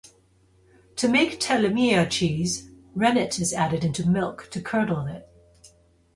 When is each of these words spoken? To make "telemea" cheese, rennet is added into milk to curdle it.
To 0.95 1.07
make 1.07 1.39
"telemea" 1.39 2.09
cheese, 2.09 2.67
rennet 2.95 3.37
is 3.37 3.53
added 3.53 3.83
into 3.85 4.03
milk 4.09 4.47
to 4.49 4.59
curdle 4.59 5.05
it. 5.05 5.29